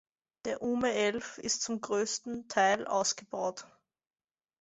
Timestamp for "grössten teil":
1.79-2.87